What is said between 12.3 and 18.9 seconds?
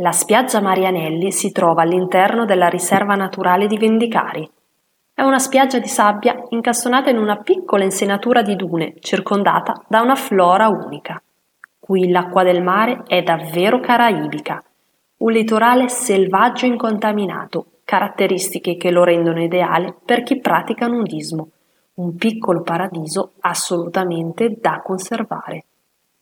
del mare è davvero caraibica, un litorale selvaggio e incontaminato, caratteristiche che